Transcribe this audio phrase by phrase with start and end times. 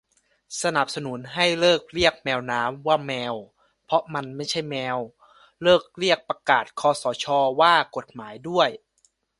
[0.63, 3.33] สนับสนุนให้เลิกเรียก แมวน้ำ ว่า แมว
[3.85, 4.97] เพราะมันไม่ใช่แมว
[5.63, 7.25] เลิกเรียกประกาศคสช
[7.59, 8.69] ว่ากฎหมายด้วย